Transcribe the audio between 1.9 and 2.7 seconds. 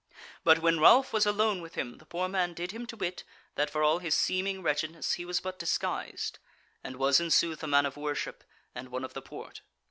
the poor man